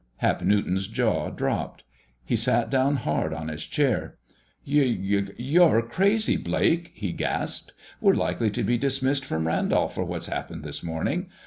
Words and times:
Hap 0.15 0.41
Newton's 0.41 0.87
jaw 0.87 1.29
dropped. 1.29 1.83
He 2.25 2.35
sat 2.35 2.71
down 2.71 2.95
hard 2.95 3.35
on 3.35 3.49
his 3.49 3.63
chair. 3.63 4.17
"You 4.63 4.83
you're 5.37 5.83
crazy, 5.83 6.37
Blake!" 6.37 6.89
he 6.95 7.11
gasped. 7.11 7.73
"We're 8.01 8.15
likely 8.15 8.49
to 8.49 8.63
be 8.63 8.79
dismissed 8.79 9.23
from 9.25 9.45
Randolph 9.45 9.93
for 9.93 10.03
what's 10.03 10.25
happened 10.25 10.63
this 10.63 10.81
morning. 10.83 11.27